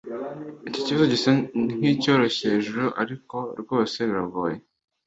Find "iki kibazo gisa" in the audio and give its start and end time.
0.67-1.29